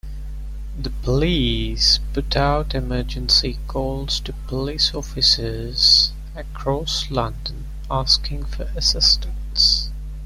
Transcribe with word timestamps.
The 0.81 0.89
police 0.89 1.99
put 2.11 2.35
out 2.35 2.73
emergency 2.73 3.59
calls 3.67 4.19
to 4.21 4.33
police 4.47 4.95
officers 4.95 6.11
across 6.35 7.11
London, 7.11 7.65
asking 7.91 8.45
for 8.45 8.63
assistance. 8.75 9.91